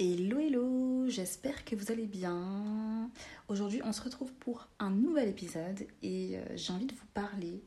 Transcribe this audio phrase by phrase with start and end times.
[0.00, 3.10] Hello hello, j'espère que vous allez bien.
[3.48, 7.64] Aujourd'hui on se retrouve pour un nouvel épisode et euh, j'ai envie de vous parler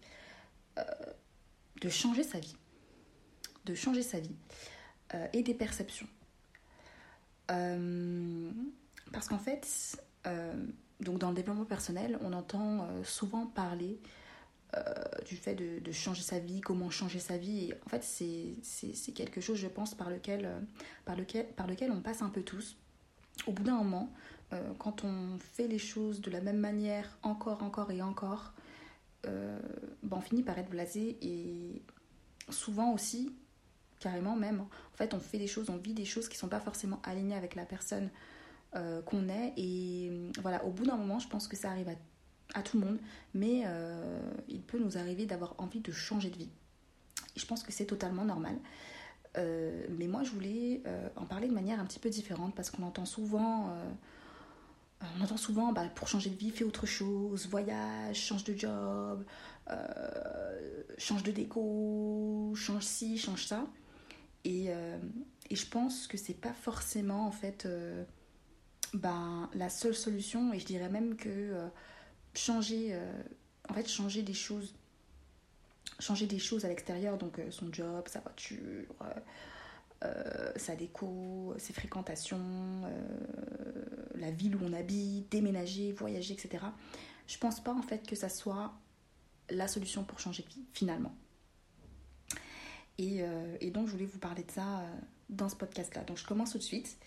[0.80, 0.84] euh,
[1.82, 2.56] de changer sa vie.
[3.66, 4.38] De changer sa vie
[5.14, 6.08] euh, et des perceptions.
[7.48, 10.02] parce qu'en fait,
[11.02, 14.00] donc dans le développement personnel, on entend souvent parler
[15.28, 17.70] du fait de, changer sa vie, comment changer sa vie.
[17.70, 20.50] Et en fait, c'est quelque chose, je pense, par lequel,
[21.06, 22.78] par, lequel, par lequel on passe un peu tous.
[23.48, 24.12] Au bout d'un moment,
[24.54, 28.54] euh, quand on fait les choses de la même manière encore, encore et encore,
[29.26, 29.60] euh,
[30.04, 31.82] ben on finit par être blasé et
[32.50, 33.34] souvent aussi,
[34.00, 36.50] carrément même, en fait, on fait des choses, on vit des choses qui ne sont
[36.50, 38.10] pas forcément alignées avec la personne
[38.76, 39.54] euh, qu'on est.
[39.58, 41.96] Et voilà, au bout d'un moment, je pense que ça arrive à
[42.54, 43.00] à tout le monde,
[43.34, 46.50] mais euh, il peut nous arriver d'avoir envie de changer de vie.
[47.36, 48.58] Je pense que c'est totalement normal.
[49.38, 52.70] Euh, mais moi, je voulais euh, en parler de manière un petit peu différente parce
[52.70, 53.74] qu'on entend souvent,
[55.18, 59.24] on entend souvent, bah, pour changer de vie, fais autre chose, voyage, change de job,
[60.98, 63.66] change de déco, change ci, change ça.
[64.44, 64.66] Et,
[65.50, 67.68] et je pense que c'est pas forcément en fait
[68.94, 70.52] ben, la seule solution.
[70.54, 71.70] Et je dirais même que
[72.34, 73.24] changer, euh,
[73.70, 74.74] en fait, changer des choses,
[76.00, 78.86] changer des choses à l'extérieur, donc euh, son job, sa voiture,
[80.04, 82.82] euh, sa déco, ses fréquentations,
[84.16, 86.66] la ville où on habite, déménager, voyager, etc.
[87.28, 88.74] Je pense pas en fait que ça soit
[89.50, 91.16] la solution pour changer de vie finalement.
[92.98, 93.22] Et,
[93.62, 94.84] et donc je voulais vous parler de ça
[95.30, 96.04] dans ce podcast-là.
[96.04, 96.98] Donc je commence tout de suite.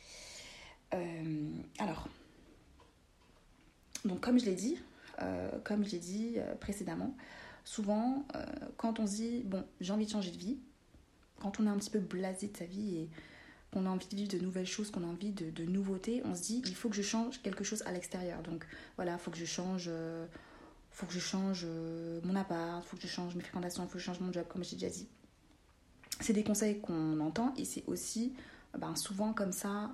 [1.79, 2.09] alors,
[4.05, 4.79] donc comme je l'ai dit,
[5.65, 7.15] comme j'ai dit euh, précédemment,
[7.65, 8.45] souvent, euh,
[8.77, 10.59] quand on se dit, bon, j'ai envie de changer de vie,
[11.41, 13.11] quand on est un petit peu blasé de sa vie et
[13.73, 16.43] qu'on a envie de vivre de nouvelles choses, qu'on a envie de, nouveautés, on se
[16.43, 18.43] dit, il faut que je change quelque chose à l'extérieur.
[18.43, 19.91] Donc voilà, il faut que je change
[20.93, 21.67] faut que je change
[22.23, 24.63] mon appart, faut que je change mes fréquentations, faut que je change mon job, comme
[24.63, 25.09] j'ai déjà dit.
[26.21, 28.33] C'est des conseils qu'on entend et c'est aussi
[28.79, 29.93] ben, souvent comme ça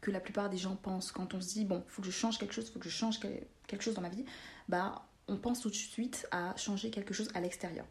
[0.00, 2.38] que la plupart des gens pensent quand on se dit bon, faut que je change
[2.38, 3.20] quelque chose, faut que je change
[3.70, 4.24] quelque chose dans ma vie,
[4.68, 7.86] bah on pense tout de suite à changer quelque chose à l'extérieur.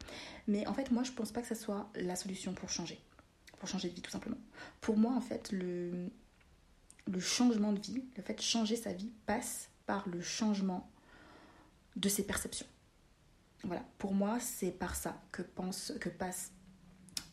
[0.47, 2.99] Mais en fait, moi, je pense pas que ça soit la solution pour changer,
[3.57, 4.37] pour changer de vie tout simplement.
[4.81, 6.09] Pour moi, en fait, le,
[7.19, 10.91] changement de vie, le fait de changer sa vie passe par le changement
[11.95, 12.67] de ses perceptions.
[13.63, 16.51] Voilà, pour moi, c'est par ça que pense, que passe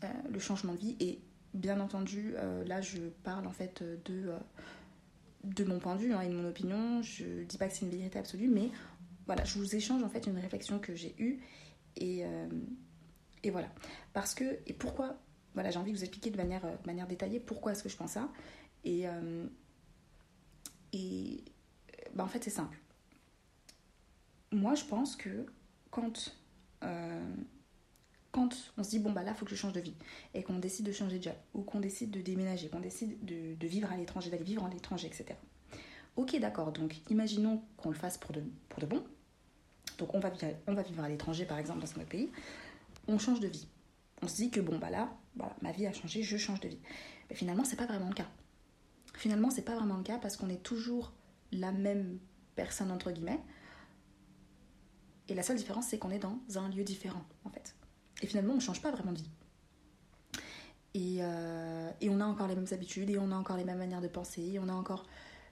[0.04, 1.20] euh, le changement de vie et
[1.54, 4.38] bien entendu, euh, là je parle en fait de, euh,
[5.46, 7.02] de mon point de vue hein, et de mon opinion.
[7.02, 8.70] Je ne dis pas que c'est une vérité absolue, mais
[9.26, 11.40] voilà, je vous échange en fait une réflexion que j'ai eue
[11.96, 12.48] et, euh,
[13.42, 13.68] et voilà.
[14.12, 15.18] Parce que, et pourquoi,
[15.54, 17.96] voilà, j'ai envie de vous expliquer de manière, de manière détaillée pourquoi est-ce que je
[17.96, 18.30] pense ça.
[18.84, 19.06] Et,
[20.92, 21.44] et
[22.14, 22.78] bah, en fait, c'est simple.
[24.52, 25.46] Moi, je pense que
[25.90, 26.36] quand
[28.36, 29.94] quand on se dit bon bah là faut que je change de vie
[30.34, 33.66] et qu'on décide de changer de job ou qu'on décide de déménager, qu'on décide de,
[33.66, 35.38] vivre à l'étranger, d'aller vivre à l'étranger, etc.
[36.16, 38.42] Ok d'accord, donc imaginons qu'on le fasse pour de,
[38.86, 39.02] bon.
[39.96, 42.30] Donc on va, vivre, on va vivre à l'étranger par exemple dans un autre pays.
[43.08, 43.68] On change de vie.
[44.20, 45.08] On se dit que bon bah là,
[45.62, 46.80] ma vie a changé, je change de vie.
[47.30, 48.28] Mais finalement c'est pas vraiment le cas.
[49.14, 51.14] Finalement c'est pas vraiment le cas parce qu'on est toujours
[51.52, 52.18] la même
[52.54, 53.40] personne entre guillemets.
[55.28, 57.74] Et la seule différence c'est qu'on est dans un lieu différent en fait.
[58.22, 59.30] Et finalement, on ne change pas vraiment de vie.
[60.94, 63.78] Et, euh, et, on a encore les mêmes habitudes, et on a encore les mêmes
[63.78, 65.04] manières de penser, et on a encore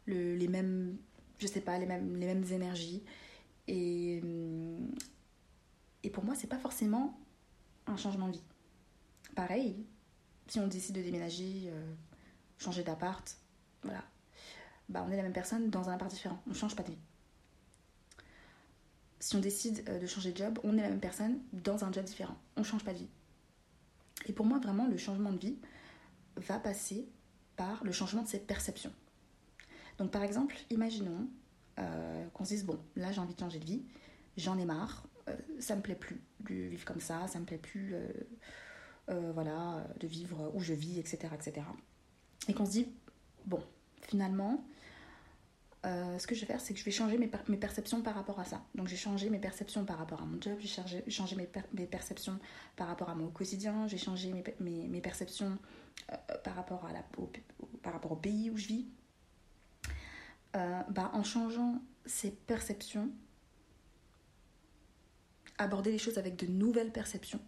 [0.06, 0.96] le, les mêmes,
[1.38, 3.02] je sais pas, les mêmes, énergies.
[3.68, 4.22] Et,
[6.02, 7.18] et pour moi, c'est pas forcément
[7.86, 8.42] un changement de vie.
[9.34, 9.84] Pareil,
[10.46, 11.94] si on décide de déménager, euh,
[12.58, 13.36] changer d'appart,
[13.82, 14.02] voilà,
[14.88, 16.40] bah on est la même personne dans un appart différent.
[16.48, 16.98] On change pas de vie
[19.20, 21.92] si on décide euh, de changer de job, on est la même personne dans un
[21.92, 22.36] job différent.
[22.56, 23.08] On ne change pas de vie.
[24.26, 25.58] Et pour moi, vraiment, le changement de vie
[26.36, 27.08] va passer
[27.56, 28.92] par le changement de ses perceptions.
[29.98, 31.28] Donc, par exemple, imaginons
[31.78, 33.84] euh, qu'on se dise bon, là, j'ai envie de changer de vie,
[34.36, 37.58] j'en ai marre, euh, ça me plaît plus de vivre comme ça, ça me plaît
[37.58, 37.94] plus,
[39.06, 41.66] voilà, de vivre où je vis, etc., etc.
[42.48, 42.88] Et qu'on se dit
[43.46, 43.62] bon,
[44.02, 44.64] finalement,
[45.84, 48.40] euh, ce que je vais faire, c'est que je vais changer mes, perceptions par rapport
[48.40, 48.62] à ça.
[48.74, 52.38] Donc j'ai changé mes perceptions par rapport à mon job, j'ai changé, mes, perceptions
[52.76, 55.58] par rapport à mon quotidien, j'ai changé mes, mes perceptions
[56.12, 57.30] euh, par, rapport à la, au,
[57.82, 58.86] par rapport au pays où je vis.
[60.56, 63.10] Euh, bah, en changeant ces perceptions,
[65.58, 67.40] aborder les choses avec de nouvelles perceptions,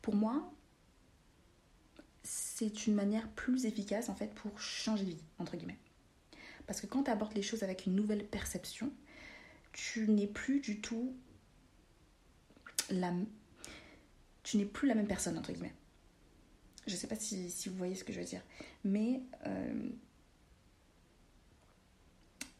[0.00, 0.52] pour moi,
[2.22, 5.78] c'est une manière plus efficace en fait pour changer de vie, entre guillemets.
[6.72, 8.90] Parce que quand tu abordes les choses avec une nouvelle perception,
[9.74, 11.14] tu n'es plus du tout
[12.88, 13.12] la...
[14.42, 15.74] Tu n'es plus la même personne, entre guillemets.
[16.86, 18.40] Je sais pas si, vous voyez ce que je veux dire.
[18.84, 19.90] Mais euh,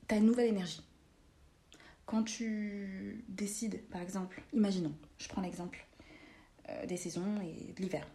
[0.07, 0.85] tu as une nouvelle énergie.
[2.05, 5.87] Quand tu décides, par exemple, imaginons, je prends l'exemple
[6.69, 8.07] euh, des saisons et de l'hiver.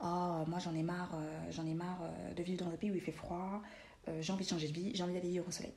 [0.00, 2.90] Oh, moi j'en ai marre, euh, j'en ai marre euh, de vivre dans un pays
[2.90, 3.62] où il fait froid,
[4.20, 5.74] j'ai envie de changer de vie, j'ai envie d'aller vivre au soleil.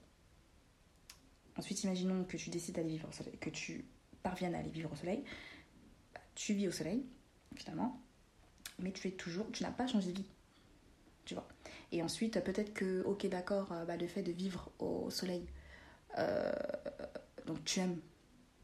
[1.58, 3.86] Ensuite, imaginons que tu décides d'aller vivre au soleil, que tu
[4.24, 5.24] parviennes à aller vivre au soleil.
[6.36, 7.06] Tu vis au soleil,
[7.56, 8.02] finalement,
[8.80, 10.30] mais tu es toujours, tu n'as pas changé de vie.
[11.26, 11.48] Tu vois.
[11.92, 15.46] Et ensuite, peut-être que, ok, d'accord, bah, le fait de vivre au soleil,
[17.46, 18.00] donc tu aimes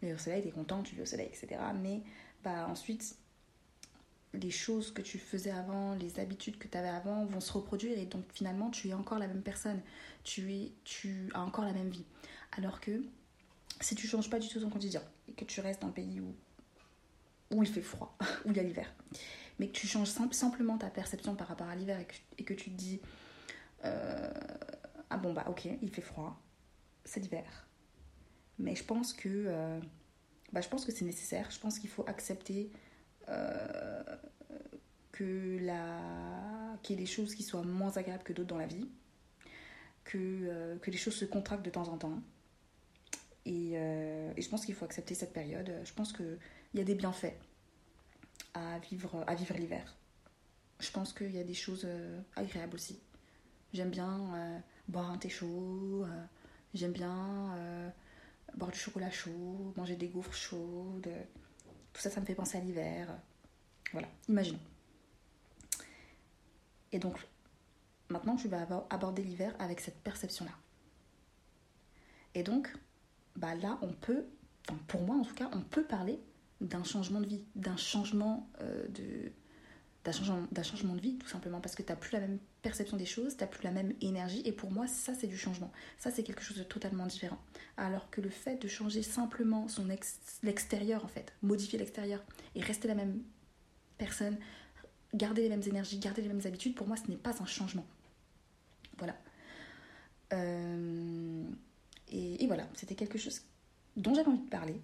[0.02, 1.62] vivre au soleil, tu es content, tu vis au soleil, etc.
[1.82, 2.02] Mais
[2.44, 3.18] bah, ensuite,
[4.36, 7.98] les choses que tu faisais avant, les habitudes que tu avais avant vont se reproduire
[7.98, 9.82] et donc finalement tu es encore la même personne,
[10.24, 12.06] tu, es, tu as encore la même vie.
[12.58, 13.04] Alors que
[13.82, 16.22] si tu changes pas du tout ton quotidien et que tu restes dans un pays
[16.22, 16.36] où,
[17.56, 18.94] où il fait froid, où il y a l'hiver,
[19.60, 22.00] mais que tu changes simplement ta perception par rapport à l'hiver
[22.38, 23.02] et, que tu te dis
[23.86, 24.32] euh,
[25.10, 26.42] Ah bon, bah ok, il fait froid,
[27.04, 27.68] c'est l'hiver.
[28.58, 29.80] Mais je pense que, euh,
[30.54, 32.72] bah, je pense que c'est nécessaire, je pense qu'il faut accepter
[33.30, 34.04] euh,
[35.12, 36.78] que la...
[36.84, 38.88] qu'il y ait des choses qui soient moins agréables que d'autres dans la vie,
[40.04, 42.22] que, euh, que les choses se contractent de temps en temps.
[43.46, 45.72] Et, euh, et je pense qu'il faut accepter cette période.
[45.84, 46.38] Je pense qu'il
[46.74, 47.36] y a des bienfaits
[48.54, 49.96] à vivre, à vivre l'hiver.
[50.80, 51.88] Je pense qu'il y a des choses
[52.36, 53.00] agréables aussi.
[53.74, 56.06] J'aime bien boire un thé chaud,
[56.74, 57.56] j'aime bien
[58.56, 61.10] boire du chocolat chaud, manger des gaufres chaudes.
[61.96, 63.08] Tout ça, ça me fait penser à l'hiver.
[63.94, 64.60] Voilà, imaginons.
[66.92, 67.26] Et donc,
[68.10, 70.52] maintenant, tu vas aborder l'hiver avec cette perception-là.
[72.34, 72.76] Et donc,
[73.38, 74.26] bah là, on peut,
[74.88, 76.20] pour moi en tout cas, on peut parler
[76.60, 79.32] d'un changement de vie, d'un changement euh, de
[80.06, 83.06] d'un changement, de vie tout simplement parce que tu n'as plus la même perception des
[83.06, 85.72] choses, tu n'as plus la même énergie et pour moi ça c'est du changement.
[85.98, 87.40] Ça c'est quelque chose de totalement différent.
[87.78, 89.68] Alors que le fait de changer simplement
[90.44, 92.24] l'extérieur en fait, modifier l'extérieur
[92.54, 93.24] et rester la même
[93.98, 94.38] personne,
[95.16, 97.86] garder les mêmes énergies, garder les mêmes habitudes, pour moi ce n'est pas un changement.
[98.98, 99.18] Voilà.
[100.34, 101.44] Euh,
[102.12, 103.42] et, voilà, c'était quelque chose
[103.98, 104.80] dont j'avais envie de parler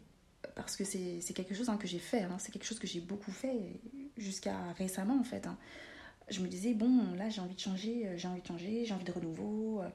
[0.56, 2.38] parce que c'est quelque chose hein, que j'ai fait, hein.
[2.40, 3.80] c'est quelque chose que j'ai beaucoup fait
[4.18, 5.48] jusqu'à récemment en fait.
[5.48, 5.58] Hein.
[6.30, 8.94] Je me disais, bon, là j'ai envie de changer, euh, j'ai envie de changer, j'ai
[8.94, 9.82] envie de renouveau.
[9.82, 9.90] Euh.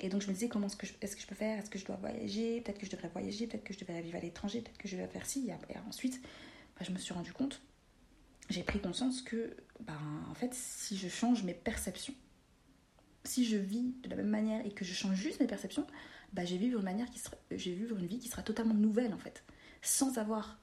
[0.00, 1.58] Et donc je me disais, comment est-ce que, je, je peux faire?
[1.58, 2.60] Est-ce que je dois voyager?
[2.60, 4.96] Peut-être que je devrais voyager, peut-être que je devrais vivre à l'étranger, peut-être que je
[4.96, 5.50] vais faire ci.
[5.68, 6.22] Et ensuite,
[6.78, 7.60] bah, je me suis rendu compte,
[8.48, 9.98] j'ai pris conscience que, bah,
[10.30, 12.14] en fait, si je change mes perceptions,
[13.24, 15.86] si je vis de la même manière et que je change juste mes perceptions,
[16.32, 19.12] bah, j'ai vivre une manière qui sera, j'ai vivre une vie qui sera totalement nouvelle
[19.12, 19.44] en fait
[19.82, 20.58] sans avoir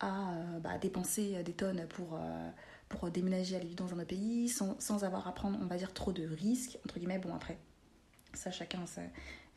[0.00, 2.50] à euh, bah, dépenser des tonnes pour, euh,
[2.88, 5.76] pour déménager, aller vivre dans un autre pays, sans, sans, avoir à prendre, on va
[5.76, 7.18] dire, trop de risques, entre guillemets.
[7.18, 7.58] Bon, après,
[8.34, 9.02] ça, chacun sa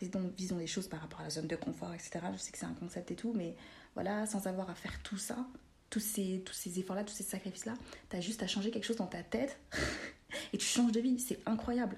[0.01, 2.21] vision des choses par rapport à la zone de confort, etc.
[2.33, 3.55] Je sais que c'est un concept et tout, mais
[3.95, 5.45] voilà, sans avoir à faire tout ça,
[5.89, 7.73] tous ces, tous ces efforts-là, tous ces sacrifices-là,
[8.09, 9.59] tu as juste à changer quelque chose dans ta tête
[10.53, 11.19] et tu changes de vie.
[11.19, 11.97] C'est incroyable.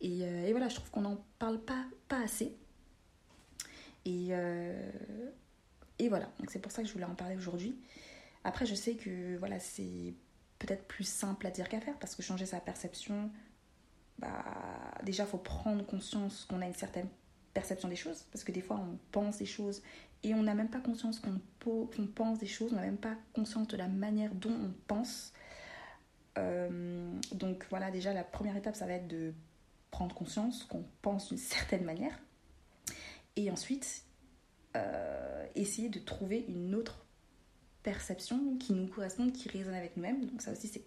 [0.00, 2.56] Et, euh, et, voilà, je trouve qu'on n'en parle pas, pas assez.
[4.06, 4.28] Et,
[6.04, 7.74] et voilà, donc c'est pour ça que je voulais en parler aujourd'hui.
[8.44, 10.14] Après, je sais que voilà, c'est
[10.58, 13.30] peut-être plus simple à dire qu'à faire parce que changer sa perception,
[14.18, 14.44] bah,
[15.02, 17.08] déjà, faut prendre conscience qu'on a une certaine
[17.54, 19.82] perception des choses parce que des fois, on pense des choses
[20.22, 23.66] et on n'a même pas conscience qu'on pense des choses, on n'a même pas conscience
[23.68, 25.32] de la manière dont on pense.
[26.36, 29.32] Euh, donc voilà, déjà, la première étape, ça va être de
[29.90, 32.18] prendre conscience qu'on pense d'une certaine manière.
[33.36, 34.04] Et ensuite,
[34.76, 37.04] euh, essayer de trouver une autre
[37.82, 40.24] perception qui nous corresponde, qui résonne avec nous-mêmes.
[40.26, 40.84] Donc ça aussi c'est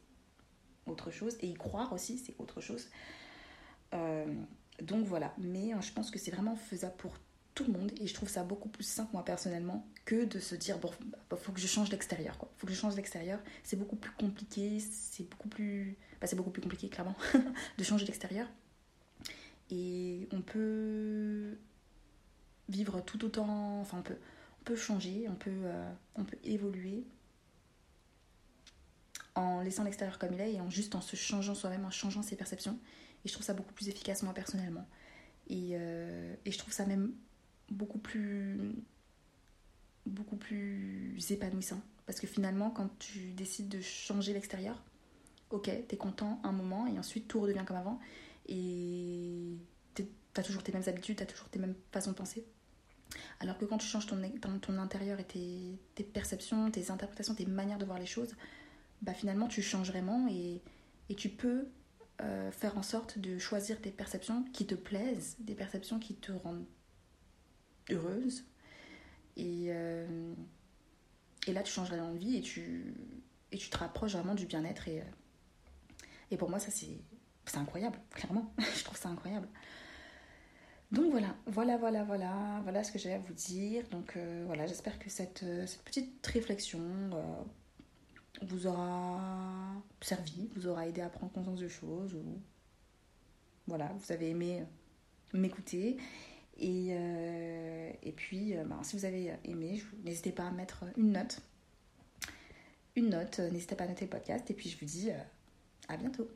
[0.86, 1.38] autre chose.
[1.41, 2.88] Et y croire aussi c'est autre chose.
[3.94, 4.25] Euh,
[4.82, 5.34] donc voilà.
[5.38, 7.13] Mais euh, je pense que c'est vraiment faisable pour
[7.56, 10.53] tout le monde et je trouve ça beaucoup plus simple moi personnellement que de se
[10.53, 10.91] dire bon
[11.27, 14.12] bah, faut que je change l'extérieur quoi faut que je change l'extérieur c'est beaucoup plus
[14.12, 17.15] compliqué c'est beaucoup plus bah, c'est beaucoup plus compliqué clairement
[17.79, 18.48] de changer l'extérieur
[19.72, 21.58] et on peut
[22.69, 23.81] vivre tout autant.
[23.81, 24.17] Enfin, on peut,
[24.62, 27.03] on peut changer, on peut, euh, on peut évoluer
[29.36, 32.24] en laissant l'extérieur comme il est et en juste en se changeant soi-même, en changeant
[32.24, 32.79] ses perceptions.
[33.24, 34.88] Et je trouve ça beaucoup plus efficace, moi, personnellement.
[35.50, 37.13] Et, euh, et je trouve ça même
[37.69, 38.75] beaucoup plus
[40.05, 44.81] beaucoup plus épanouissant parce que finalement quand tu décides de changer l'extérieur
[45.50, 48.00] ok, t'es content un moment et ensuite tout redevient comme avant
[48.47, 49.57] et
[50.33, 52.45] t'as toujours tes mêmes habitudes, t'as toujours tes mêmes façons de penser.
[53.39, 57.86] Alors que quand tu changes ton, intérieur et tes, perceptions, tes interprétations, tes manières de
[57.86, 58.36] voir les choses,
[59.01, 60.62] bah finalement tu changes vraiment et,
[61.09, 61.67] et tu peux
[62.21, 66.31] euh, faire en sorte de choisir des perceptions qui te plaisent, des perceptions qui te
[66.31, 66.65] rendent
[67.91, 68.45] heureuse.
[69.36, 70.33] Et, euh,
[71.45, 72.95] et là, tu changes vraiment de vie et tu,
[73.51, 74.88] et tu te rapproches vraiment du bien-être.
[74.88, 75.03] Et,
[76.31, 77.00] et pour moi, ça, c'est
[77.55, 78.51] incroyable, clairement.
[78.77, 79.47] Je trouve ça incroyable.
[80.91, 83.88] Donc voilà, voilà, voilà, voilà, voilà ce que j'avais à vous dire.
[83.89, 86.82] Donc euh, voilà, j'espère que cette, cette, petite réflexion
[88.41, 92.17] vous aura servi, vous aura aidé à prendre conscience de choses,
[93.67, 94.63] voilà, vous avez aimé
[95.34, 95.98] m'écouter.
[96.60, 101.41] Et, euh, puis, euh, ben, si vous avez aimé, n'hésitez pas à mettre une note.
[102.96, 104.50] Une note, n'hésitez pas à noter le podcast.
[104.50, 105.20] Et puis, je vous dis euh,
[105.88, 106.27] à bientôt.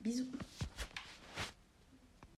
[0.00, 0.26] Bisous.